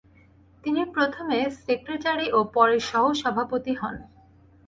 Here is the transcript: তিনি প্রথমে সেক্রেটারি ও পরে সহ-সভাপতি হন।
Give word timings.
তিনি 0.63 0.81
প্রথমে 0.95 1.37
সেক্রেটারি 1.59 2.27
ও 2.31 2.49
পরে 2.55 2.77
সহ-সভাপতি 2.89 3.73
হন। 3.73 3.95